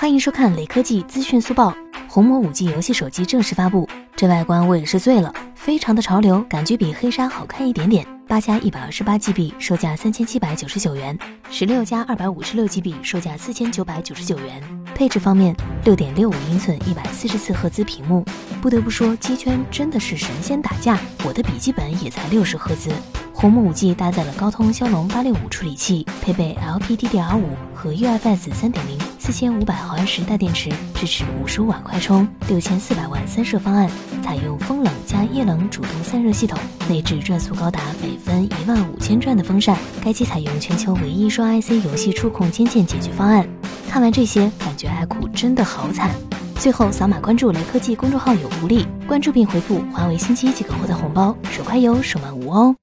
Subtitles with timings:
[0.00, 1.76] 欢迎收看雷科技资讯速报。
[2.08, 8.06] 红魔五 G 游戏手机正式发布，这外观我也是醉了，非常的潮流，感觉比黑鲨好看一点点。
[8.26, 11.14] 八加一百二十八 GB，售价三千七百九十九元；
[11.50, 14.62] 十六加二百五十六 GB，售价四千九百九十九元。
[14.94, 18.24] 配置方面，六点六五英寸一百四十四赫兹屏幕。
[18.62, 22.88] 不得不说，机圈真的是神仙打架，我的笔记本也才六十赫兹。
[23.34, 27.42] 红魔五 G 搭载了高通骁龙八六五处理器，配备 LPDDR5
[27.74, 33.88] 和 UFS 三点零，四千五百毫安时大电池，支持五十五瓦快充，六千四百万三摄方案，
[34.22, 36.58] 采用风冷加液冷主动散热系统，
[36.88, 39.76] 内置转速高达每分一万五千转的风扇。
[40.02, 43.46] 该机采用全球唯一双 IC 游戏触控肩键解决方案。
[43.90, 46.10] 看完这些，感觉爱酷真的好惨。
[46.56, 52.74] 最后扫码关注雷科技公众号有福利，关注并回复华为新机即可获得红包，手快有，手慢无哦。